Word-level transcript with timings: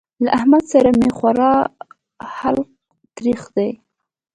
له 0.23 0.29
احمد 0.37 0.63
سره 0.73 0.89
مې 0.99 1.09
خورا 1.17 1.51
حلق 2.35 2.67
تريخ 3.17 3.41
دی. 3.55 3.69